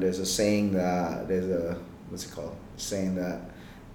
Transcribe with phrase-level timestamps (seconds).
[0.00, 1.76] There's a saying that there's a
[2.08, 2.56] what's it called?
[2.76, 3.40] Saying that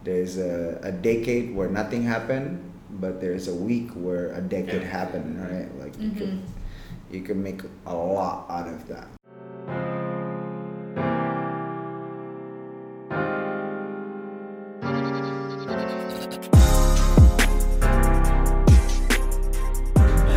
[0.04, 5.40] there's a, a decade where nothing happened, but there's a week where a decade happened,
[5.42, 5.70] right?
[5.80, 7.16] Like you can Mm-hmm.
[7.16, 9.08] you can make a lot out of that.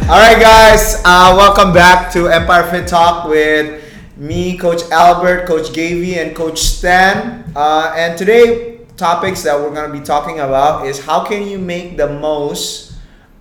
[0.09, 3.83] All right, guys, uh, welcome back to Empire Fit Talk with
[4.17, 7.45] me, Coach Albert, Coach Gavy, and Coach Stan.
[7.55, 11.59] Uh, and today, topics that we're going to be talking about is how can you
[11.59, 12.95] make the most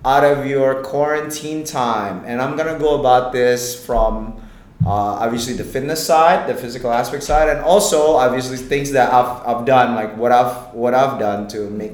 [0.04, 2.22] out of your quarantine time?
[2.26, 4.36] And I'm going to go about this from
[4.84, 9.46] uh, obviously the fitness side, the physical aspect side, and also obviously things that I've,
[9.46, 11.92] I've done, like what I've what I've done to make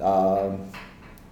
[0.00, 0.70] um,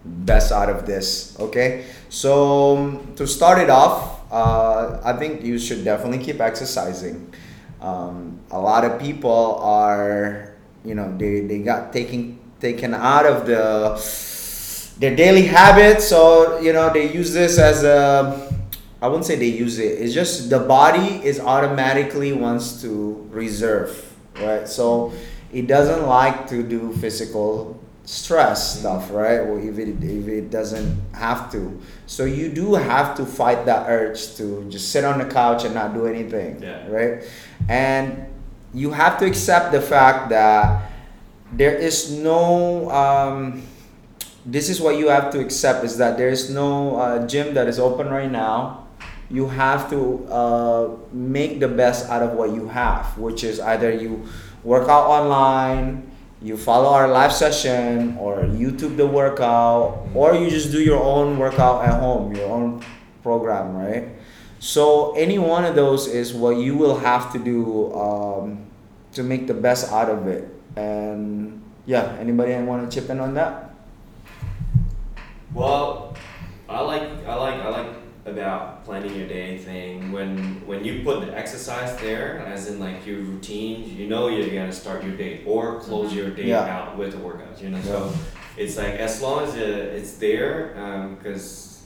[0.05, 1.39] best out of this.
[1.39, 7.33] Okay, so to start it off, uh, I think you should definitely keep exercising.
[7.81, 10.55] Um, a lot of people are,
[10.85, 13.99] you know, they, they got taken taken out of the
[14.99, 18.49] their daily habits, so you know they use this as a.
[19.03, 19.99] I wouldn't say they use it.
[20.01, 23.91] It's just the body is automatically wants to reserve,
[24.39, 24.69] right?
[24.69, 25.13] So
[25.53, 29.39] it doesn't like to do physical stress stuff, right?
[29.39, 31.81] Or if it if it doesn't have to.
[32.07, 35.75] So you do have to fight that urge to just sit on the couch and
[35.75, 36.87] not do anything, Yeah.
[36.89, 37.23] right?
[37.69, 38.27] And
[38.75, 40.91] you have to accept the fact that
[41.53, 42.91] there is no.
[42.91, 43.63] Um,
[44.45, 47.69] this is what you have to accept is that there is no uh, gym that
[47.69, 48.79] is open right now
[49.31, 53.93] you have to uh, make the best out of what you have which is either
[53.95, 54.27] you
[54.65, 56.11] work out online
[56.43, 61.39] you follow our live session or youtube the workout or you just do your own
[61.39, 62.83] workout at home your own
[63.23, 64.09] program right?
[64.59, 68.67] So any one of those is what you will have to do um,
[69.13, 70.49] to make the best out of it.
[70.77, 73.75] And yeah anybody want to chip in on that?
[75.53, 76.17] Well,
[76.69, 80.13] I like I like I like about planning your day thing.
[80.13, 84.49] When when you put the exercise there as in like your routine you know you're
[84.49, 86.77] gonna start your day or close your day Yeah.
[86.77, 87.81] out with a workout you know?
[87.83, 88.13] So
[88.57, 90.75] it's like as long as uh, it's there
[91.17, 91.83] because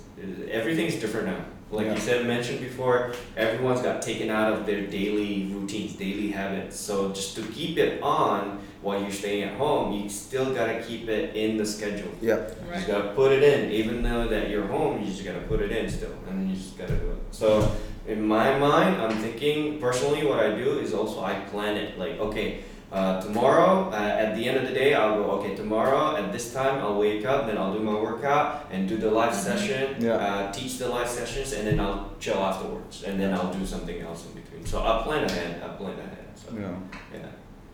[0.50, 1.94] everything's different now like Yeah.
[1.94, 7.10] you said mentioned before everyone's got taken out of their daily routines daily habits so
[7.12, 11.34] just to keep it on while you're staying at home you still gotta keep it
[11.34, 12.34] in the schedule yeah
[12.70, 12.80] Right.
[12.80, 15.70] you gotta put it in, even though that you're home, you just gotta put it
[15.72, 17.18] in still, and then you just gotta do it.
[17.30, 17.70] So,
[18.08, 21.96] in my mind, I'm thinking personally, what I do is also I plan it.
[21.98, 22.60] Like, okay,
[22.92, 25.30] uh, tomorrow uh, at the end of the day, I'll go.
[25.38, 28.96] Okay, tomorrow at this time, I'll wake up, then I'll do my workout and do
[28.96, 30.12] the live session, Yeah.
[30.14, 34.00] uh, teach the live sessions, and then I'll chill afterwards, and then I'll do something
[34.00, 34.64] else in between.
[34.64, 35.62] So I plan ahead.
[35.64, 36.26] I plan ahead.
[36.34, 36.70] So yeah
[37.12, 37.26] yeah.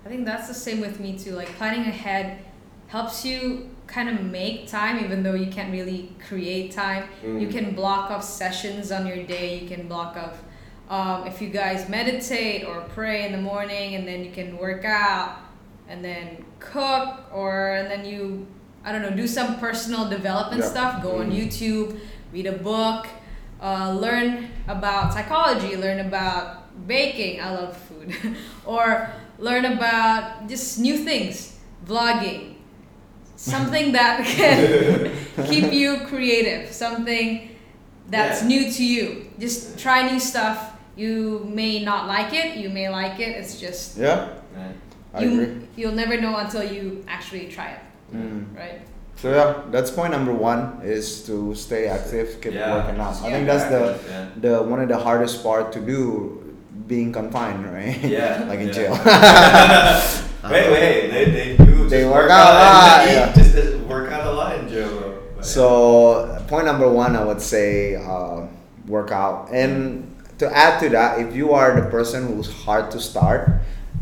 [0.05, 1.33] I think that's the same with me too.
[1.33, 2.39] Like planning ahead
[2.89, 7.05] helps you kind of make time, even though you can't really create time.
[7.23, 7.53] You Mm.
[7.53, 9.59] can block off sessions on your day.
[9.59, 10.43] You can block off
[10.97, 14.85] um, if you guys meditate or pray in the morning, and then you can work
[14.85, 15.37] out,
[15.89, 18.47] and then cook, or and then you
[18.85, 20.69] I don't know do some personal development Yeah.
[20.75, 20.93] stuff.
[21.03, 21.39] Go on Mm.
[21.41, 21.87] YouTube,
[22.33, 23.07] read a book,
[23.63, 26.43] uh, learn about psychology, learn about
[26.87, 27.41] baking.
[27.41, 28.09] I love food,
[28.67, 32.55] or learn about just new things, vlogging,
[33.37, 35.11] something that can
[35.49, 37.49] keep you creative, something
[38.11, 38.49] that's Yeah.
[38.49, 39.05] new to you.
[39.39, 40.72] Just try new stuff.
[40.97, 43.37] You may not like it, you may like it.
[43.37, 44.77] It's just yeah Right.
[45.15, 47.83] i you agree you'll never know until you actually try it,
[48.15, 48.45] Mm.
[48.57, 48.81] right?
[49.17, 52.75] So yeah, that's point number one is to stay active, keep Yeah.
[52.77, 53.17] working out.
[53.23, 53.33] I Yeah.
[53.35, 54.27] think that's the Yeah.
[54.45, 56.43] the one of the hardest part to do,
[56.87, 57.97] being confined, right?
[58.05, 58.79] Yeah, like in yeah.
[58.79, 58.93] jail.
[60.53, 61.89] wait, wait, they, they do.
[61.89, 63.33] They just work out a lot, eat, yeah.
[63.33, 65.13] Just work out a lot in jail, bro.
[65.41, 68.47] So point number one, I would say uh,
[68.87, 69.49] work out.
[69.53, 73.51] And to add to that, if you are the person who's hard to start,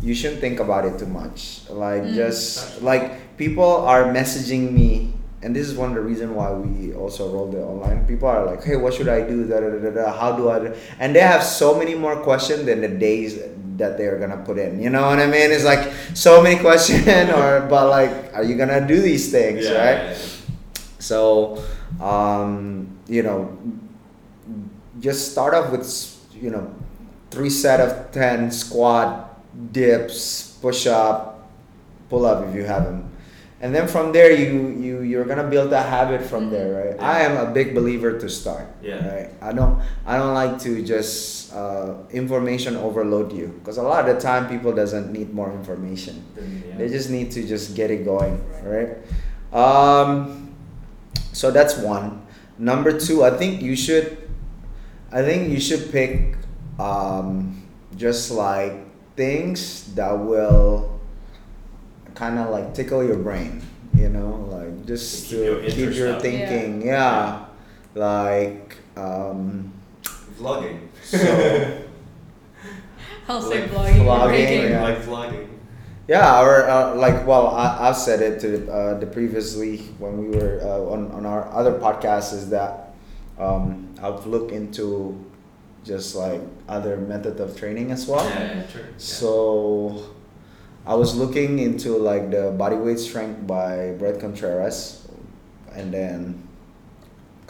[0.02, 1.62] you shouldn't think about it too much.
[1.68, 2.15] Like Mm.
[2.15, 5.12] just like people are messaging me,
[5.42, 8.06] and this is one of the reasons why we also rolled it online.
[8.06, 9.44] People are like, "Hey, what should I do?
[9.44, 10.12] Da, da, da, da.
[10.12, 10.72] How do I?" Do?
[10.98, 13.38] And they have so many more questions than the days
[13.76, 14.80] that they're gonna put in.
[14.80, 15.50] You know what I mean?
[15.53, 17.04] It's like so many questions,
[17.36, 20.00] or but like, are you gonna do these things, yeah, right?
[20.04, 20.88] yeah, yeah.
[21.00, 21.56] So,
[22.00, 23.56] um, you know,
[25.00, 25.84] just start off with,
[26.41, 26.72] you know,
[27.31, 29.41] three set of 10 squat,
[29.72, 31.48] dips, push up,
[32.09, 33.07] pull up if you have them.
[33.63, 37.13] and then from there you you you're gonna build a habit from there right Yeah.
[37.13, 39.04] i am a big believer to start Yeah.
[39.04, 39.77] right i don't
[40.09, 44.48] i don't like to just uh, information overload you because a lot of the time
[44.48, 46.81] people doesn't need more information yeah.
[46.81, 48.97] they just need to just get it going right
[49.53, 50.48] um,
[51.36, 52.25] so that's one
[52.57, 54.16] number two i think you should
[55.12, 56.36] i think you should pick
[56.78, 57.62] um,
[57.97, 58.72] just like
[59.16, 60.98] things that will
[62.15, 63.60] kind of like tickle your brain
[63.95, 65.45] you know like just To keep
[65.77, 67.45] your keep your thinking yeah,
[67.95, 69.72] like um,
[70.39, 70.89] vlogging.
[71.04, 71.18] so
[73.28, 74.04] I'll say Like vlogging.
[74.04, 74.71] vlogging, baking.
[74.71, 74.83] yeah.
[74.83, 75.47] like vlogging.
[76.09, 80.36] Yeah, or uh, like, well, I, I've said it to uh, the previously when we
[80.36, 82.90] were uh, on, on our other podcast is that
[83.41, 85.19] um, I've looked into
[85.83, 88.25] just like other method of training as well.
[88.28, 88.81] Yeah, yeah, true.
[88.83, 88.89] Yeah.
[88.98, 90.15] So
[90.87, 95.09] I was looking into like the body weight strength by Bret Contreras,
[95.72, 96.47] and then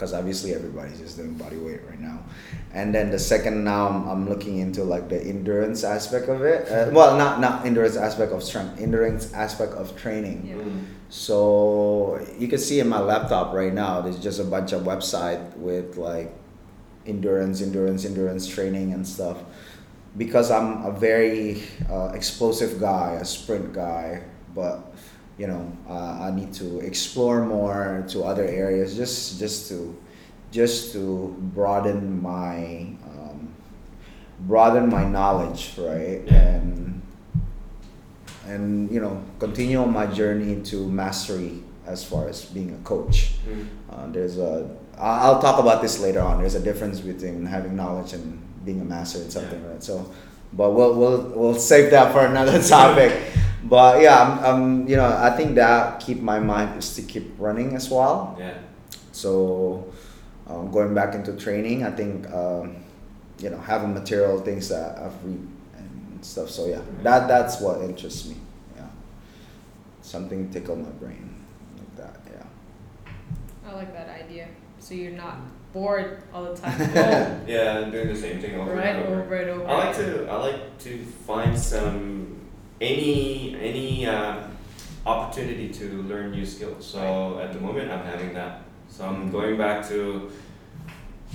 [0.01, 2.23] because obviously everybody's just doing body weight right now,
[2.73, 6.67] and then the second now I'm, I'm looking into like the endurance aspect of it.
[6.67, 10.47] Uh, well, not not endurance aspect of strength, endurance aspect of training.
[10.47, 10.55] Yeah.
[10.55, 10.85] Mm.
[11.09, 15.55] So you can see in my laptop right now, there's just a bunch of website
[15.55, 16.33] with like
[17.05, 19.37] endurance, endurance, endurance training and stuff.
[20.17, 24.23] Because I'm a very uh, explosive guy, a sprint guy,
[24.55, 24.90] but
[25.37, 29.95] you know uh, I need to explore more to other areas just just to
[30.51, 33.53] just to broaden my um,
[34.41, 36.21] broaden my knowledge, right?
[36.27, 37.01] And
[38.45, 43.33] and you know continue on my journey to mastery as far as being a coach.
[43.47, 43.67] Mm.
[43.89, 46.39] Uh, there's a I'll talk about this later on.
[46.39, 49.81] There's a difference between having knowledge and being a master in something, right?
[49.81, 50.11] So,
[50.53, 53.19] but we'll we'll we'll save that for another topic.
[53.63, 57.33] But yeah, I'm, I'm you know I think that keep my mind is to keep
[57.37, 58.35] running as well.
[58.39, 58.57] Yeah.
[59.11, 59.91] So,
[60.47, 62.77] um, going back into training, I think um,
[63.39, 65.47] you know having material things that I've read
[65.77, 66.49] and stuff.
[66.49, 68.37] So yeah, that that's what interests me.
[68.75, 68.87] Yeah,
[70.01, 71.35] something tickle my brain
[71.77, 72.21] like that.
[72.31, 73.11] Yeah.
[73.69, 74.47] I like that idea.
[74.79, 75.37] So you're not
[75.73, 76.73] bored all the time.
[76.81, 79.21] Oh, Yeah, I'm doing the same thing over right and over.
[79.21, 79.67] over and over.
[79.69, 82.30] I like to I like to find some
[82.81, 84.35] any any uh,
[85.05, 86.85] opportunity to learn new skills.
[86.85, 88.63] So at the moment I'm having that.
[88.89, 90.31] So I'm going back to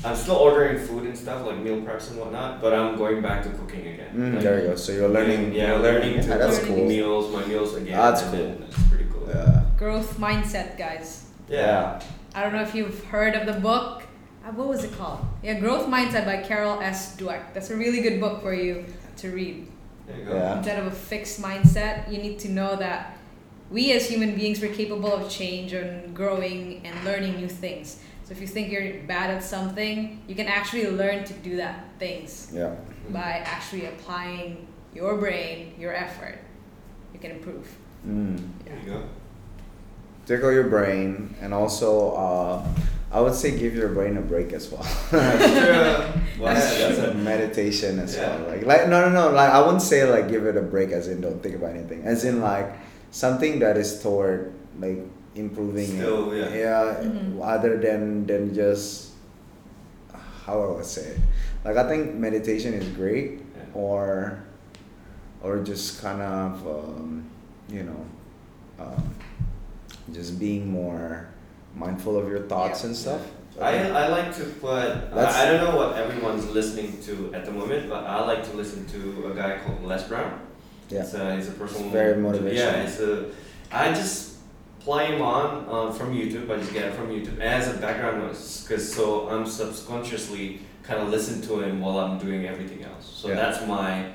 [0.05, 3.43] I'm still ordering food and stuff like meal preps and whatnot, but I'm going back
[3.45, 4.13] to cooking again.
[4.15, 4.77] Mm, Like, there you go.
[4.77, 5.55] So you're learning.
[5.55, 6.85] Yeah, you're learning to Yeah, that's cook cool.
[6.87, 7.97] meals, my meals again.
[7.97, 8.33] That's cool.
[8.33, 9.27] then That's pretty cool.
[9.27, 9.63] Yeah.
[9.79, 11.25] Growth mindset, guys.
[11.49, 11.99] Yeah.
[12.35, 14.03] I don't know if you've heard of the book.
[14.47, 15.21] Uh, what was it called?
[15.43, 17.17] Yeah, Growth Mindset by Carol S.
[17.17, 17.55] Dweck.
[17.55, 18.85] That's a really good book for you
[19.17, 19.67] to read.
[20.07, 20.35] There you go.
[20.35, 20.57] Yeah.
[20.59, 23.19] Instead of a fixed mindset, you need to know that
[23.71, 28.01] we as human beings we're capable of change and growing and learning new things.
[28.25, 31.85] So if you think you're bad at something, you can actually learn to do that
[31.99, 32.75] things Yeah.
[33.11, 36.39] by actually applying your brain, your effort.
[37.13, 37.69] You can improve.
[38.07, 38.41] Mm.
[38.65, 39.03] There you go.
[40.27, 42.65] Tickle your brain, and also, uh,
[43.13, 44.83] I would say give your brain a break as well.
[46.37, 48.37] Well, that's, that's that's a meditation as Yeah.
[48.37, 48.49] well.
[48.51, 49.31] Like, like no, no, no.
[49.35, 52.03] Like I wouldn't say like give it a break, as in don't think about anything.
[52.05, 52.77] As in like
[53.11, 55.01] something that is toward like
[55.35, 55.89] improving.
[55.97, 56.03] it.
[56.05, 56.53] Still, yeah.
[56.53, 56.97] Yeah.
[57.09, 57.41] Mhm.
[57.41, 59.13] Other than than just
[60.45, 61.21] how I would say it.
[61.65, 63.73] Like I think meditation is great, Yeah.
[63.73, 64.45] or
[65.43, 67.25] or just kind of um,
[67.73, 68.03] you know
[68.79, 69.15] um,
[70.13, 71.29] just being more
[71.77, 72.87] mindful of your thoughts Yeah.
[72.89, 73.21] and stuff.
[73.61, 77.45] I, I like to put That's- I, I don't know what everyone's listening to at
[77.47, 80.41] the moment, but I like to listen to a guy called Les Brown.
[80.91, 81.01] Yeah.
[81.03, 82.55] It's a, he's a personal Very motivational.
[82.55, 82.85] Yeah, motivational.
[82.85, 83.31] it's a
[83.73, 84.37] I just
[84.81, 86.51] play him on uh, from YouTube.
[86.51, 91.01] I just get it from YouTube as a background noise, cause so I'm subconsciously kind
[91.03, 93.07] of listen to him while I'm doing everything else.
[93.21, 93.35] So Yeah.
[93.37, 94.13] that's my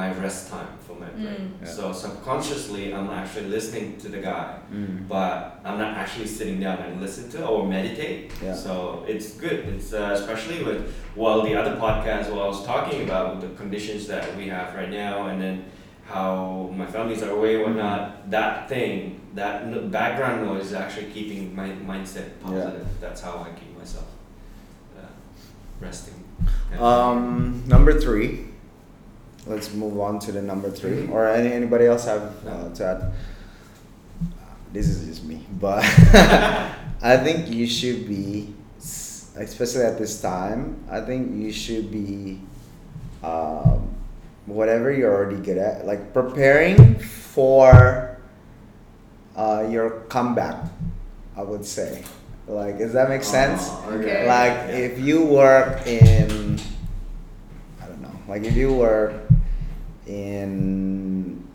[0.00, 1.26] my rest time for my brain.
[1.54, 1.62] Mm.
[1.62, 1.68] Yeah.
[1.76, 5.06] So subconsciously, I'm actually listening to the guy Mm.
[5.14, 5.36] but
[5.66, 8.32] I'm not actually sitting down and listen to or meditate.
[8.42, 8.54] Yeah.
[8.64, 9.58] So it's good.
[9.72, 10.80] It's uh, especially with
[11.22, 14.68] well the other podcast what I was talking about with the conditions that we have
[14.74, 15.54] right now, and then
[16.14, 18.00] how my families are away, and whatnot.
[18.36, 22.86] That thing, that n- background noise, is actually keeping my mindset positive.
[23.00, 24.08] That's how I keep myself
[24.98, 25.06] uh,
[25.80, 26.18] resting.
[26.80, 28.30] Um, number three.
[29.46, 31.06] Let's move on to the number three.
[31.08, 33.12] Or any anybody else have uh, to add?
[34.72, 35.84] This is just me, but
[37.02, 38.52] I think you should be,
[39.36, 40.82] especially at this time.
[40.90, 42.40] I think you should be,
[43.22, 43.94] um,
[44.46, 48.18] whatever you're already good at, like preparing for
[49.36, 50.56] uh, your comeback.
[51.36, 52.02] I would say,
[52.48, 53.68] like, does that make sense?
[53.70, 54.26] Oh, Okay.
[54.26, 54.76] Like, Yeah.
[54.90, 56.58] if you work in,
[57.82, 59.23] I don't know, like if you work
[60.06, 61.46] in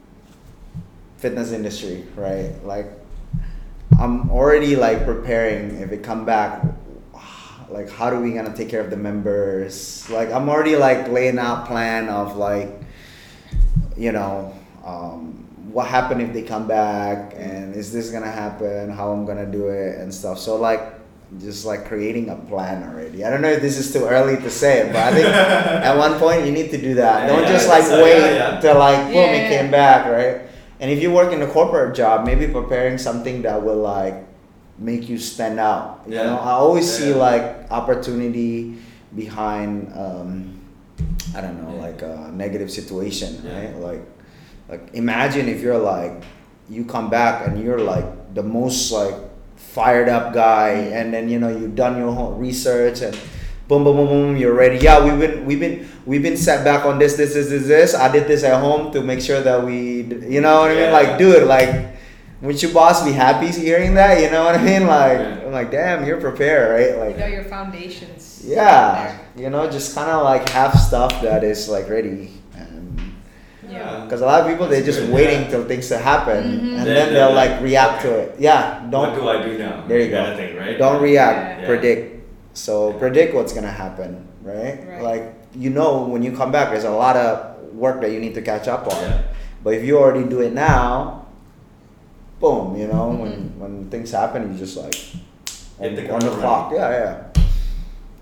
[1.18, 2.54] fitness industry, right?
[2.64, 2.88] Like,
[4.00, 6.64] I'm already like preparing if it come back.
[7.70, 10.10] Like, how are we gonna take care of the members?
[10.10, 12.72] Like, I'm already like laying out plan of like,
[13.96, 18.90] you know, um, what happened if they come back, and is this gonna happen?
[18.90, 20.40] How I'm gonna do it and stuff.
[20.40, 20.99] So like,
[21.38, 23.24] just like creating a plan already.
[23.24, 25.28] I don't know if this is too early to say it, but I think
[25.90, 27.22] at one point you need to do that.
[27.22, 28.60] Yeah, Don't yeah, just like so, wait yeah, yeah.
[28.62, 30.50] till like boom Yeah, it came back, right?
[30.80, 34.26] And if you work in a corporate job, maybe preparing something that will like
[34.80, 36.02] make you stand out.
[36.08, 36.24] You Yeah.
[36.24, 37.18] know, I always see Yeah.
[37.18, 38.78] like opportunity
[39.16, 40.56] behind um,
[41.36, 41.82] I don't know, Yeah.
[41.82, 43.54] like a negative situation, Yeah.
[43.60, 43.76] right?
[43.80, 44.02] Like
[44.70, 46.24] like imagine if you're like
[46.70, 49.16] you come back and you're like the most like
[49.74, 53.14] fired up guy and then you know you've done your whole research and
[53.68, 54.78] boom boom boom boom you're ready.
[54.78, 57.94] Yeah we've been we've been we've been set back on this this this this this.
[57.96, 60.84] I did this at home to make sure that we you know what i mean?
[60.90, 60.92] Yeah.
[60.92, 61.96] like dude like
[62.42, 64.22] would your boss be happy hearing that?
[64.24, 64.88] You know what i mean?
[64.88, 65.46] Like Yeah.
[65.46, 66.98] i'm like damn you're prepared right?
[66.98, 68.42] Like You know your foundations.
[68.46, 72.10] yeah you know just kind of like have stuff that is like ready.
[72.10, 72.39] and
[73.70, 74.02] Yeah.
[74.04, 75.50] because a lot of people they're just good, waiting yeah.
[75.52, 76.78] till things to happen Mhm.
[76.78, 79.38] and Then then they're they'll like, like react to it yeah don't what do I
[79.46, 79.84] do now?
[79.88, 80.32] There you Kind go.
[80.32, 80.78] of thing, right?
[80.78, 81.66] don't react Yeah.
[81.68, 82.02] predict
[82.54, 82.98] so Yeah.
[82.98, 84.80] predict what's gonna happen right?
[84.90, 85.02] Right.
[85.02, 85.24] like
[85.54, 88.42] you know when you come back there's a lot of work that you need to
[88.42, 89.22] catch up on Yeah.
[89.64, 91.26] but if you already do it now
[92.40, 93.58] boom you know when Mhm.
[93.62, 97.16] when things happen you just like Hit on, the on the clock yeah yeah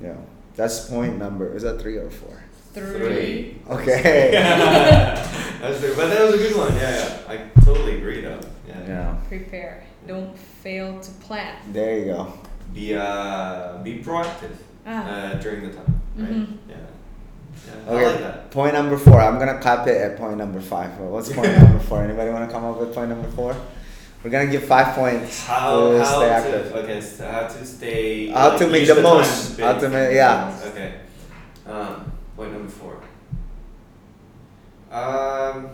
[0.01, 0.17] yeah
[0.55, 2.33] that's point number is that three or four
[2.85, 3.57] Three.
[3.69, 4.31] okay
[5.61, 6.73] That's the, but that was a good one.
[6.75, 7.19] Yeah, yeah.
[7.27, 8.39] I totally agree though.
[8.67, 8.87] Yeah.
[8.87, 9.83] yeah Prepare.
[10.07, 11.55] Don't fail to plan.
[11.73, 12.33] there you go
[12.73, 14.55] Be uh be proactive
[14.85, 15.03] Ah.
[15.03, 16.29] uh, during the time, right?
[16.31, 16.57] Mhm.
[16.69, 16.75] Yeah.
[17.67, 17.91] Yeah.
[17.93, 18.51] Okay, I like that.
[18.51, 19.19] point number four.
[19.19, 20.97] I'm gonna cap it at point number five.
[20.99, 22.03] Well, what's point number four?
[22.03, 23.55] Anybody want to come up with point number four?
[24.23, 26.75] We're gonna give five points How to how stay to active.
[26.75, 29.59] okay so how to stay How like, to make use the most.
[29.59, 30.59] How to make- yeah.
[30.69, 30.93] Okay.
[31.65, 32.95] Um, point number four.
[34.91, 35.69] Um.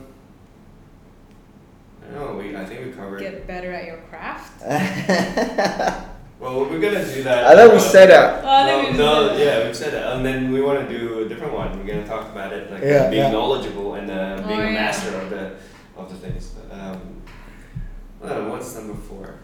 [2.01, 2.35] I don't know.
[2.37, 3.19] We I think we covered.
[3.19, 4.63] Get better at your craft.
[6.39, 7.45] Well, we're gonna do that.
[7.45, 8.43] I thought we said that.
[8.43, 9.39] Oh, I no, no, that.
[9.39, 11.79] yeah, we've said that, and then we want to do a different one.
[11.79, 13.31] We're gonna talk about it, like Yeah, being yeah.
[13.31, 14.73] knowledgeable and uh, being Oh, a yeah.
[14.73, 15.55] master of the
[15.95, 16.53] of the things.
[16.69, 17.21] Um,
[18.19, 19.35] well, what's number four?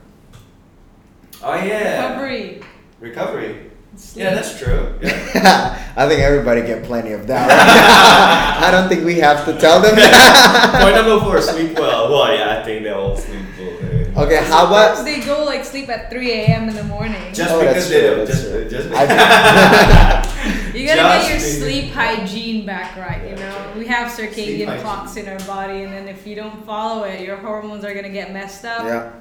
[1.41, 2.61] Oh yeah, Recovery.
[2.99, 3.71] Recovery.
[3.95, 4.23] Sleep.
[4.25, 4.99] Yeah, that's true.
[5.01, 5.75] Yeah.
[5.95, 7.47] I think everybody get plenty of that.
[7.49, 8.67] right?
[8.67, 10.79] I don't think we have to tell them that.
[10.81, 12.09] Point number four: sleep well.
[12.09, 14.25] Well, yeah, I think they all sleep well.
[14.25, 15.03] Okay, how about?
[15.05, 16.67] they go like sleep at 3 a.m.
[16.69, 17.33] in the morning.
[17.33, 18.25] Just Oh, because that's they true, do.
[18.25, 18.69] that's Just, true.
[18.69, 23.73] just I You gotta Just get your sleep hygiene back right, you know?
[23.77, 24.81] We have Sleep circadian hygiene.
[24.83, 28.09] clocks in our body, and then if you don't follow it, your hormones are gonna
[28.09, 28.83] get messed up.
[28.83, 29.11] Yeah.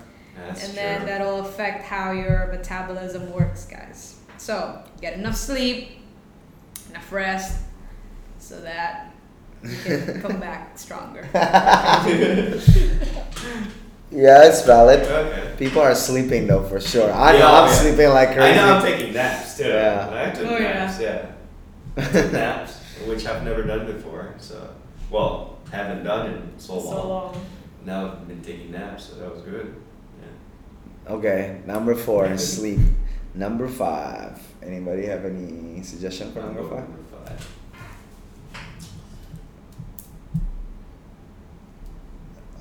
[0.47, 0.83] That's and true.
[0.83, 4.17] then that'll affect how your metabolism works, guys.
[4.39, 5.91] So, get enough sleep,
[6.91, 7.61] enough rest,
[8.39, 9.13] so that
[9.63, 11.29] you can come back stronger.
[14.11, 15.01] Yeah, it's valid.
[15.01, 15.55] okay.
[15.59, 17.13] People are sleeping though for sure.
[17.13, 17.75] I know oh, I'm yeah.
[17.75, 18.53] sleeping like crazy.
[18.53, 19.69] I know I'm taking naps too.
[19.69, 20.09] Yeah.
[20.11, 20.73] I took Oh, yeah.
[20.73, 21.27] naps, yeah.
[21.97, 24.35] I took naps, which I've never done before.
[24.39, 24.71] So,
[25.11, 26.85] well, haven't done in so long.
[26.87, 27.47] so long.
[27.85, 29.75] Now I've been taking naps, so that was good.
[30.23, 31.13] Yeah.
[31.13, 32.81] Okay, number four is sleep.
[33.39, 34.43] Number five.
[34.65, 36.89] Anybody have any suggestion for number I'll five?
[36.89, 37.47] Number five.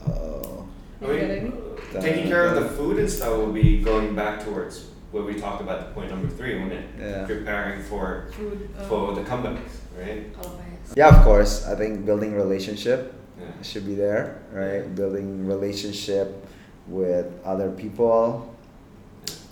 [0.07, 0.67] Oh.
[1.01, 1.53] I mean,
[2.00, 5.62] taking care of the food and stuff will be going back towards what we talked
[5.62, 6.86] about the point number three, wouldn't it?
[7.00, 7.25] Yeah.
[7.25, 8.69] Preparing for Food.
[8.77, 9.60] um, for the comeback,
[9.98, 10.24] right?
[10.96, 11.65] Yeah, of course.
[11.65, 13.46] I think building relationship Yeah.
[13.62, 14.93] should be there, right?
[14.96, 16.46] Building relationship
[16.88, 18.53] with other people,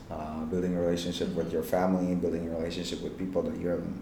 [0.09, 4.01] uh, building a relationship with your family, building a relationship with people that you haven't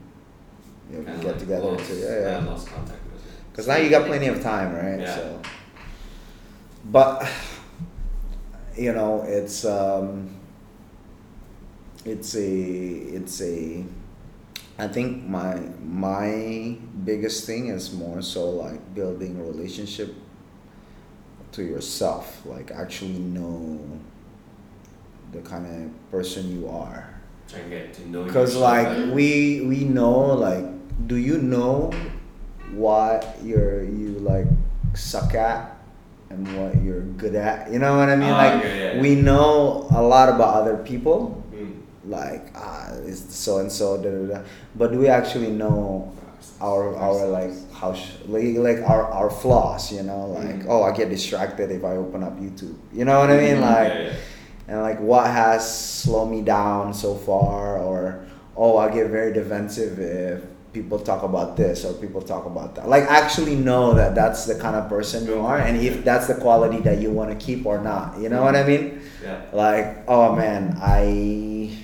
[0.92, 1.96] you know, get like together lost, to.
[1.96, 2.46] Yeah, yeah.
[2.46, 3.24] lost contact with.
[3.52, 5.00] Because now you got plenty of time, right?
[5.00, 5.16] Yeah.
[5.16, 5.42] So,
[6.86, 7.30] but
[8.76, 10.36] you know, it's um,
[12.06, 13.86] it's a it's a.
[14.80, 15.56] I think my
[15.86, 20.16] my biggest thing is more so like building a relationship
[21.54, 23.80] to yourself, like actually know
[25.34, 27.10] the kind of person you are
[27.50, 29.12] Try and get to know because like better.
[29.13, 30.66] we we know like
[31.08, 31.92] do you know
[32.74, 34.48] what you're you like
[34.94, 35.78] suck at
[36.30, 37.72] and what you're good at.
[37.72, 38.30] You know what I mean?
[38.30, 39.02] Oh, like okay, yeah.
[39.02, 41.82] we know a lot about other people, Mm.
[42.10, 44.40] like ah, it's so and so, da da da.
[44.75, 46.12] But do we actually know
[46.60, 49.92] our our like how sh- like, like our our flaws?
[49.94, 50.70] You know, like Mhm.
[50.70, 52.74] oh, I get distracted if I open up YouTube.
[52.92, 53.58] You know what I mean?
[53.62, 53.62] Mhm.
[53.62, 54.13] Like Yeah, yeah.
[54.67, 55.62] And like what has
[56.01, 60.43] slowed me down so far or oh i get very defensive if
[60.74, 62.89] people talk about this or people talk about that.
[62.89, 66.36] Like actually know that that's the kind of person you are and if that's the
[66.36, 68.20] quality that you want to keep or not.
[68.20, 69.01] You know what i mean?
[69.24, 69.41] Yeah.
[69.53, 71.77] like oh man i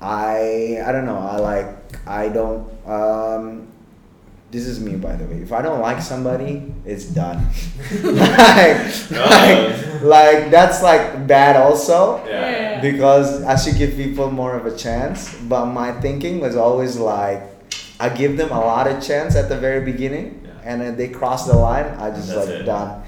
[0.00, 1.18] i i don't know.
[1.18, 3.68] I like i don't um
[4.50, 7.38] this is me by the way if i don't like somebody it's done
[8.02, 12.80] like, like like that's like bad also Yeah.
[12.80, 15.34] because I should give people more of a chance.
[15.48, 17.40] But my thinking was always like,
[17.98, 20.50] I give them a lot of chance at the very beginning, Yeah.
[20.68, 22.64] and then they cross the line, I just That's like it.
[22.64, 23.02] done.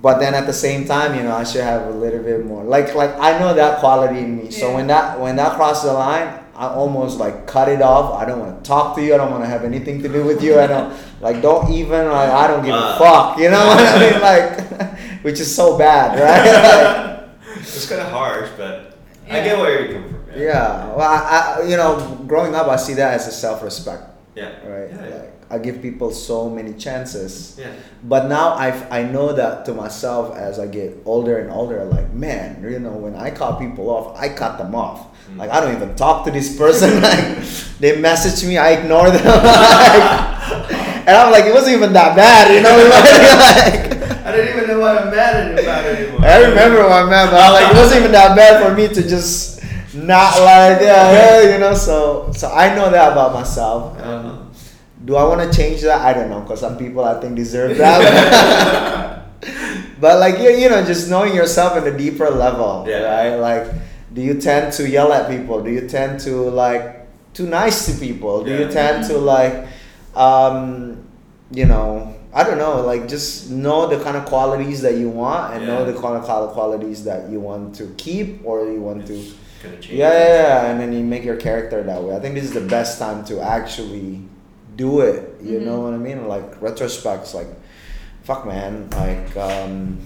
[0.00, 2.64] But then at the same time, you know, I should have a little bit more.
[2.64, 4.44] Like like I know that quality in me.
[4.48, 4.58] yeah.
[4.60, 8.14] So when that when that crosses the line, I almost like cut it off.
[8.20, 9.14] I don't want to talk to you.
[9.14, 10.58] I don't want to have anything to do with you.
[10.60, 13.38] I don't like don't even like I don't give a fuck.
[13.38, 14.20] You know what I mean?
[14.20, 17.20] Like, which is so bad, right?
[17.54, 18.96] Like, it's kind of harsh, but
[19.28, 20.40] I get where you're coming from.
[20.40, 24.02] Yeah, well, I, I, you know, growing up, I see that as a self-respect,
[24.34, 24.50] Yeah.
[24.68, 24.90] right?
[24.90, 25.14] Yeah, yeah.
[25.16, 27.70] Like, I give people so many chances, Yeah.
[28.02, 31.84] but now I, I know that to myself as I get older and older.
[31.84, 35.13] Like, man, you know, when I cut people off, I cut them off.
[35.30, 35.36] Mm.
[35.38, 37.00] Like, I don't even talk to this person.
[37.08, 37.38] like,
[37.80, 39.24] they message me, I ignore them.
[39.24, 40.72] like,
[41.06, 42.76] and I'm like, it wasn't even that bad, you know?
[42.88, 46.24] like, I don't even know what I'm mad at about anymore.
[46.24, 47.52] I remember what I'm mad about.
[47.52, 49.62] like it wasn't even that bad for me to just
[49.94, 51.74] not like yeah, yeah, you know.
[51.74, 53.98] So so I know that about myself.
[53.98, 54.10] Uh-huh.
[54.16, 54.50] Um,
[55.04, 56.00] do I want to change that?
[56.00, 59.26] I don't know, because some people I think deserve that.
[60.00, 63.02] but like you, you know, just knowing yourself at a deeper level, Yeah.
[63.04, 63.36] right?
[63.36, 63.72] Like,
[64.14, 65.62] do you tend to yell at people?
[65.62, 68.44] Do you tend to like too nice to people?
[68.44, 69.66] Do you tend to like,
[70.14, 71.04] um,
[71.50, 75.54] you know, I don't know, like just know the kind of qualities that you want
[75.54, 79.14] and know the kind of qualities that you want to keep or you want to.
[79.62, 79.76] Gonna.
[79.82, 82.14] Yeah, yeah, yeah, and then you make your character that way.
[82.14, 84.20] I think this is the best time to actually
[84.76, 85.36] do it.
[85.42, 85.82] You know Mhm.
[85.84, 86.28] what I mean?
[86.28, 87.46] Like retrospects, like,
[88.24, 88.88] fuck, man.
[88.92, 89.98] Like, um,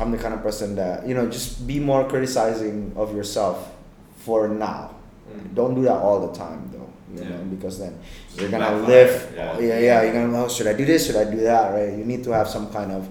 [0.00, 3.72] I'm the kind of person that you know, just be more criticizing of yourself
[4.16, 4.94] for now.
[5.30, 5.54] Mm.
[5.54, 6.88] Don't do that all the time, though.
[7.14, 7.36] You Yeah.
[7.36, 9.32] know, because then Just you're gonna live.
[9.36, 9.58] yeah.
[9.58, 9.78] Yeah.
[9.78, 10.44] yeah, You're gonna.
[10.44, 11.06] Oh, should I do this?
[11.06, 11.72] Should I do that?
[11.74, 11.92] Right?
[11.98, 13.08] You need to have some kind of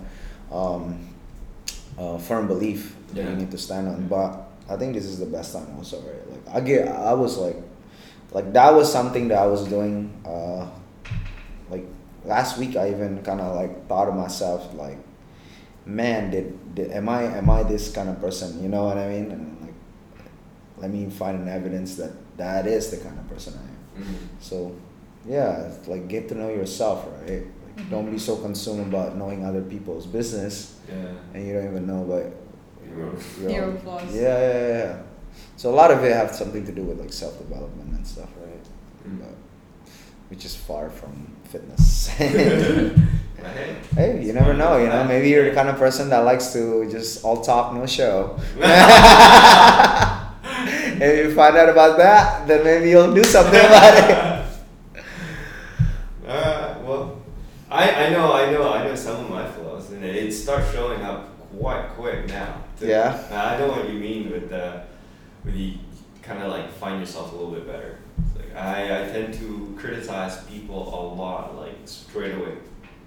[0.52, 0.98] um,
[1.98, 3.30] uh, firm belief that Yeah.
[3.30, 4.08] you need to stand on.
[4.08, 6.24] But I think this is the best time also, right?
[6.32, 7.58] Like I get, I was like,
[8.32, 10.12] like that was something that I was doing.
[10.26, 10.66] Uh,
[11.70, 11.86] like
[12.26, 14.98] last week, I even kind of like thought of myself like,
[15.90, 18.62] man, did, did am I am I this kind of person?
[18.62, 19.32] You know what I mean?
[19.32, 19.74] And like,
[20.78, 23.68] let me find an evidence that that is the kind of person I
[24.00, 24.04] am.
[24.06, 24.16] Mhm.
[24.40, 24.76] So,
[25.28, 27.44] yeah, it's like get to know yourself, right?
[27.76, 31.12] Like, don't be so consumed about knowing other people's business Yeah.
[31.34, 32.32] and you don't even know about
[32.90, 34.04] Your- your Your flaws.
[34.14, 34.96] Yeah, yeah, yeah, yeah.
[35.58, 38.30] So a lot of it have something to do with like self development and stuff,
[38.42, 38.66] right?
[39.08, 39.20] Mm.
[39.20, 39.36] But,
[40.30, 42.10] which is far from fitness.
[43.44, 44.78] Hey, hey, you never know.
[44.78, 47.86] You know, maybe you're the kind of person that likes to just all talk, no
[47.86, 48.38] show.
[51.02, 54.46] if you find out about that, then maybe you'll do something about it.
[56.28, 57.22] Uh, well,
[57.72, 61.02] I, I know, I know, I know some of my flaws, and it starts showing
[61.02, 62.64] up quite quick now.
[62.80, 62.86] too.
[62.86, 63.20] Yeah.
[63.32, 64.84] Uh, I know what you mean with the,
[65.44, 65.80] with you
[66.22, 67.98] kind of like find yourself a little bit better.
[68.36, 72.54] Like I, I tend to criticize people a lot, like straight away.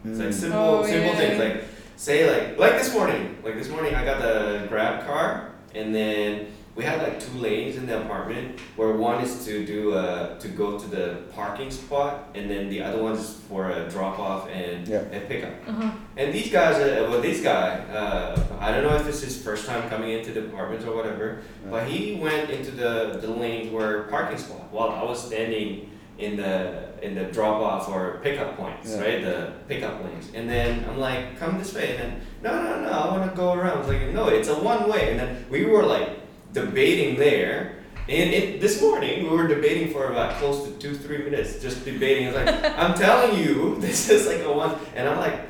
[0.04, 0.32] It's like Mm.
[0.34, 1.16] simple, Oh, simple yeah.
[1.16, 1.64] things like
[1.96, 6.46] say like like this morning, like this morning I got the grab car, and then
[6.74, 10.48] we had like two lanes in the apartment where one is to do uh to
[10.48, 14.88] go to the parking spot, and then the other one's for a drop off and
[14.88, 15.02] Yeah.
[15.12, 15.52] and pickup.
[15.68, 15.90] Uh-huh.
[16.16, 19.66] And these guys, uh, well, this guy, uh, I don't know if it's his first
[19.66, 21.38] time coming into the apartment or whatever,
[21.70, 26.36] but he went into the, the lanes where parking spot while I was standing in
[26.36, 29.00] the in the drop off or pickup points, Yeah.
[29.00, 29.22] right?
[29.24, 30.30] The pickup lanes.
[30.34, 31.96] And then I'm like, come this way.
[31.96, 33.76] And then, no, no, no, I want to go around.
[33.76, 35.10] I was like, no, it's a one way.
[35.10, 36.10] And then we were like
[36.52, 37.76] debating there.
[38.08, 41.84] And it, this morning we were debating for about close to two, three minutes, just
[41.84, 42.28] debating.
[42.28, 44.76] It's like, I'm telling you, this is like a one.
[44.94, 45.40] And I'm like,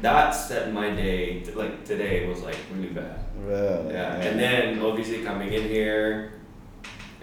[0.00, 3.20] that set my day, like today was like really bad.
[3.38, 3.92] Really?
[3.94, 6.33] Yeah, and then obviously coming in here,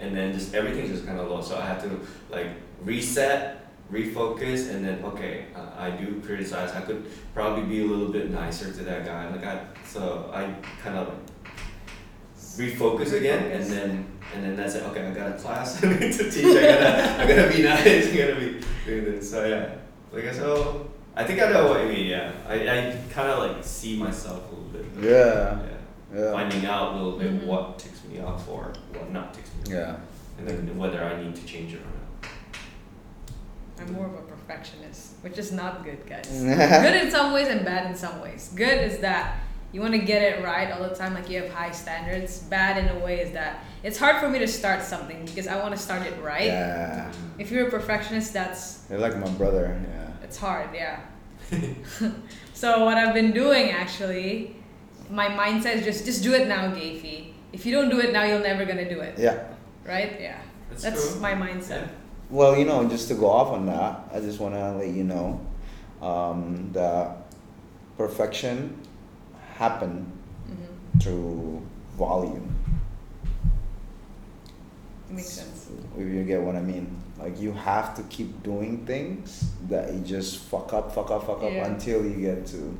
[0.02, 1.40] and then just everything's just kind of low.
[1.40, 2.48] So I had to like
[2.82, 3.62] reset,
[3.92, 8.30] refocus and then okay uh, I do criticize I could probably be a little bit
[8.30, 9.28] nicer to that guy.
[9.30, 11.14] Like I so I kind of
[12.56, 14.82] refocus again and then and then that's it.
[14.84, 15.84] Okay I got a class.
[15.84, 16.44] I need to teach.
[16.44, 18.12] I gotta I gotta be nice.
[18.12, 19.30] I gotta be doing this.
[19.30, 19.74] So yeah.
[20.10, 22.06] Like I so I think I know what you mean.
[22.06, 22.32] Yeah.
[22.48, 24.86] I, I kind of like see myself a little bit.
[25.02, 25.60] Yeah.
[25.60, 25.71] yeah
[26.14, 26.32] Yeah.
[26.32, 27.46] finding out a little bit Mhm.
[27.46, 29.96] what ticks me off or what not ticks me off Yeah.
[30.38, 32.30] and then whether I need to change it or not
[33.80, 36.28] I'm more of a perfectionist, which is not good, guys.
[36.30, 38.52] good in some ways and bad in some ways.
[38.54, 39.38] Good is that
[39.72, 42.38] you want to get it right all the time, like you have high standards.
[42.40, 45.58] Bad in a way is that it's hard for me to start something because I
[45.58, 46.44] want to start it right.
[46.44, 47.10] Yeah.
[47.38, 49.80] If you're a perfectionist, that's You're like my brother.
[49.82, 50.10] Yeah.
[50.24, 51.00] it's hard, yeah.
[52.54, 54.54] so what I've been doing actually,
[55.12, 57.34] my mindset is just just do it now, Gavy.
[57.52, 59.36] If you don't do it now, you're never gonna do it, Yeah.
[59.84, 60.18] right?
[60.18, 60.38] Yeah,
[60.70, 61.20] That's, that's true.
[61.20, 61.88] my mindset.
[62.30, 65.04] Well, you know, just to go off on that, I just want to let you
[65.04, 65.38] know
[66.00, 67.26] um, that
[67.98, 68.78] perfection
[69.54, 70.10] happen
[70.46, 71.60] hmm through
[71.98, 72.48] volume.
[75.10, 75.68] Makes sense.
[75.98, 76.88] If you get what I mean.
[77.18, 81.42] Like you have to keep doing things that you just fuck up, fuck up, fuck
[81.42, 81.66] up Yeah.
[81.66, 82.76] until you get to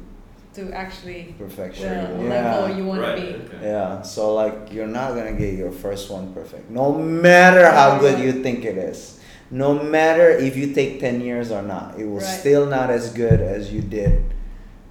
[0.55, 1.89] To actually perfection.
[2.19, 2.57] the yeah.
[2.59, 3.29] level you want right, to be.
[3.55, 3.59] okay.
[3.63, 4.03] Yeah.
[4.03, 8.43] So like you're not gonna get your first one perfect, no matter how good you
[8.43, 9.19] think it is.
[9.51, 12.23] No matter if you take ten years or not, it will Right.
[12.41, 14.25] still not as good as you did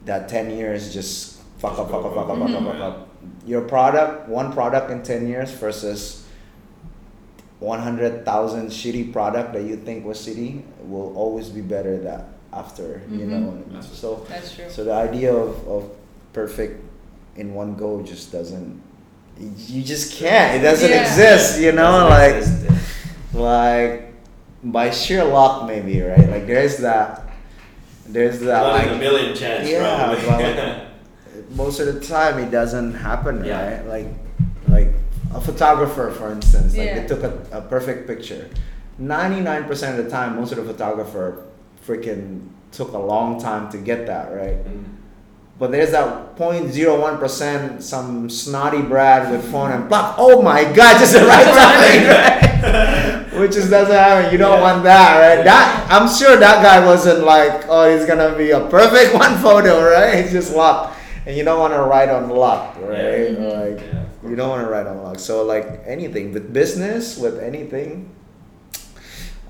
[0.06, 2.66] that ten years just fuck up, fuck up, fuck up, fuck up, Mhm.
[2.72, 3.08] fuck up.
[3.46, 6.26] Your product, one product in ten years versus
[7.60, 12.26] one hundred thousand shitty product that you think was shitty will always be better that
[12.54, 13.02] after.
[13.10, 13.46] You know Mhm.
[13.46, 13.66] what I mean?
[13.74, 14.66] That's- So That's true.
[14.70, 15.84] so the idea of, of
[16.34, 16.84] perfect
[17.36, 18.82] in one go just doesn't.
[19.40, 20.58] You you just can't.
[20.58, 21.02] It doesn't Yeah.
[21.04, 21.60] exist.
[21.60, 22.66] You know, Doesn't like exist,
[23.34, 24.14] like
[24.64, 26.30] by sheer luck, maybe right.
[26.30, 27.28] Like there's that.
[28.08, 28.64] There's that.
[28.64, 30.54] One in a million chance, Yeah, probably.
[30.54, 30.86] but
[31.56, 33.78] most of the time, it doesn't happen, Yeah.
[33.78, 33.88] right?
[33.88, 34.08] Like
[34.68, 34.90] like
[35.34, 37.00] a photographer, for instance, like Yeah.
[37.02, 38.48] they took a, a perfect picture.
[39.00, 41.44] Ninety nine percent of the time, most of the photographer
[41.86, 44.64] freaking took a long time to get that right.
[44.66, 44.84] Mm.
[45.60, 50.16] But there's that 0.01 percent, some snotty Brad with phone and block.
[50.18, 53.34] Oh my God, just the right timing, right?
[53.40, 54.32] Which is doesn't happen.
[54.32, 54.62] You don't Yeah.
[54.62, 55.38] want that, right?
[55.40, 55.44] Yeah.
[55.44, 59.84] That I'm sure that guy wasn't like, oh, he's gonna be a perfect one photo,
[59.84, 60.16] right?
[60.16, 60.96] It's just luck,
[61.28, 63.30] and you don't want to ride on luck, right?
[63.38, 63.76] Mhm.
[63.76, 65.20] Like Yeah, you don't want to ride on luck.
[65.20, 68.10] So like anything with business, with anything,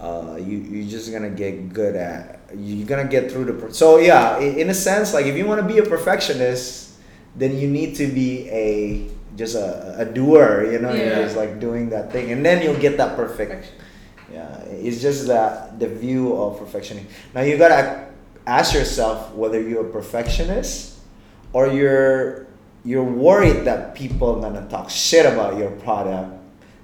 [0.01, 2.39] uh, you you're just gonna get good at.
[2.57, 3.73] You're gonna get through the.
[3.73, 6.97] So yeah, in a sense, like if you want to be a perfectionist,
[7.35, 10.65] then you need to be a just a, a doer.
[10.71, 11.05] You know, Yeah.
[11.05, 13.51] you're just like doing that thing, and then you'll get that perfect.
[13.51, 13.75] Perfection.
[14.33, 17.05] Yeah, it's just that the view of perfection.
[17.35, 18.07] Now you gotta
[18.47, 20.97] ask yourself whether you're a perfectionist
[21.53, 22.47] or you're
[22.83, 26.40] you're worried that people are gonna talk shit about your product.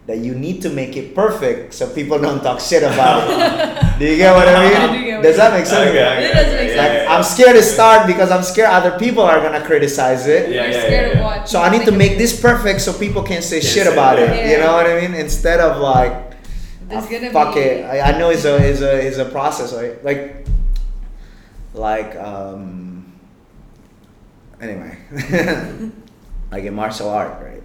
[0.07, 3.99] That you need to make it perfect so people don't talk shit about it.
[3.99, 5.21] do you get what I I do mean?
[5.21, 5.89] Does that make sense?
[5.89, 6.77] Okay, okay, It does make sense.
[6.77, 7.13] Like, yeah.
[7.13, 10.49] I'm scared to start because I'm scared other people are gonna criticize it.
[10.49, 11.23] Yeah, yeah, scared yeah, of yeah.
[11.39, 11.49] what?
[11.49, 14.17] So I need to make this perfect so people can say Can shit say about
[14.17, 14.27] it.
[14.29, 14.49] that.
[14.49, 15.13] You know what I mean?
[15.13, 16.13] Instead of like,
[16.87, 17.83] There's ah, gonna fuck be- it.
[17.83, 20.01] I, I know it's a it's a it's a process, right?
[20.05, 20.47] Like,
[21.73, 23.11] like um.
[24.61, 24.97] Anyway,
[26.51, 27.61] like in martial art, right?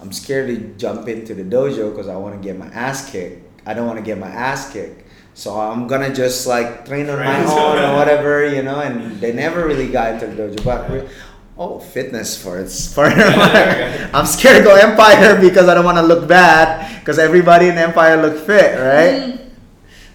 [0.00, 3.46] I'm scared to jump into the dojo because I want to get my ass kicked.
[3.66, 5.06] I don't want to get my ass kicked.
[5.34, 8.80] So I'm gonna just like train on my own or whatever, you know.
[8.80, 11.08] And they never really got into the dojo, but re-
[11.56, 13.06] oh, fitness for its for.
[13.06, 17.78] I'm scared to go Empire because I don't want to look bad because everybody in
[17.78, 19.32] Empire look fit, right?
[19.32, 19.40] Mm.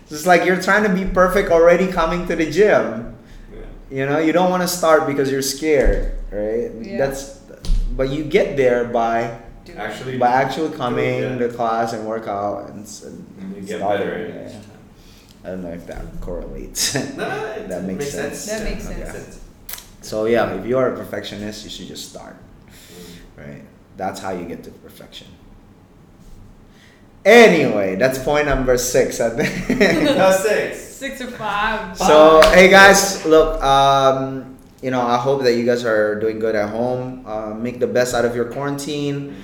[0.10, 3.18] It's like you're trying to be perfect already coming to the gym.
[3.52, 3.66] Yeah.
[3.90, 6.72] You know, you don't want to start because you're scared, right?
[6.80, 6.98] Yeah.
[6.98, 7.40] That's,
[7.96, 9.45] but you get there by Do it.
[9.78, 11.38] Actually, by actually coming yeah.
[11.38, 14.52] to class and work out and, s- and you get starting, better at it.
[14.54, 14.60] yeah.
[15.44, 16.96] I don't know if that correlates.
[17.16, 18.46] No, no, That makes sense.
[18.48, 19.40] That makes Yeah, sense.
[20.02, 22.36] so yeah, if you are a perfectionist, you should just start,
[22.68, 23.44] Mm.
[23.46, 23.64] right?
[23.98, 25.28] That's how you get to perfection.
[27.24, 29.20] Anyway, that's point number six.
[29.20, 29.80] I think.
[30.04, 30.80] No, six.
[30.80, 31.98] Six or five.
[31.98, 36.56] So hey guys, look, um, you know, I hope that you guys are doing good
[36.56, 37.24] at home.
[37.26, 39.36] Uh, make the best out of your quarantine.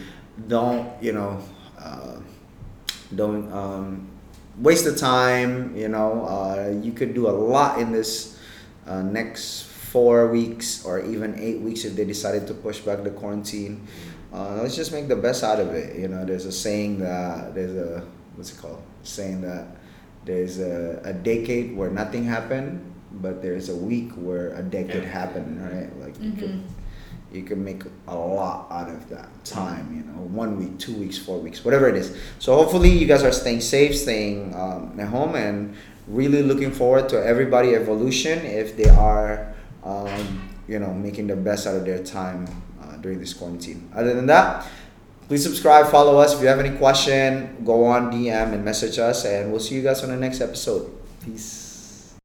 [0.47, 1.39] Don't you know?
[1.77, 2.19] Uh,
[3.15, 4.08] don't um,
[4.58, 5.75] waste the time.
[5.75, 8.39] You know, uh, you could do a lot in this
[8.88, 13.10] uh, next four weeks or even eight weeks if they decided to push back the
[13.12, 13.86] quarantine.
[14.34, 15.97] Uh, let's just make the best out of it.
[15.99, 18.82] You know, there's a saying that there's a what's it called?
[19.04, 19.67] Saying that
[20.23, 22.80] there's a, a decade where nothing happened,
[23.12, 25.10] but there's a week where a decade Yeah.
[25.10, 25.91] happened, right?
[25.99, 26.62] Like you could Mhm.
[27.32, 31.17] You can make a lot out of that time you know one week two weeks
[31.17, 32.15] four weeks whatever it is.
[32.39, 35.76] So hopefully you guys are staying safe staying um, at home and
[36.08, 41.67] really looking forward to everybody evolution if they are um, you know making the best
[41.67, 42.48] out of their time
[42.82, 43.89] uh, during this quarantine.
[43.96, 44.67] Other than that
[45.28, 46.36] please subscribe follow us.
[46.36, 49.84] If you have any question go on dm and message us and we'll see you
[49.84, 50.91] guys on the next episode.
[51.24, 51.61] Peace